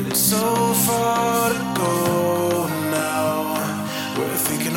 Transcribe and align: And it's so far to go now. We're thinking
And 0.00 0.08
it's 0.08 0.18
so 0.18 0.72
far 0.86 1.50
to 1.52 1.58
go 1.76 2.66
now. 2.90 3.52
We're 4.16 4.34
thinking 4.34 4.74